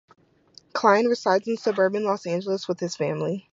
Klein 0.73 1.05
resides 1.05 1.47
in 1.47 1.57
suburban 1.57 2.03
Los 2.05 2.25
Angeles 2.25 2.67
with 2.67 2.79
his 2.79 2.95
family. 2.95 3.47